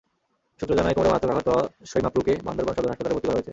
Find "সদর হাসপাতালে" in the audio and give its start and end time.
2.75-3.13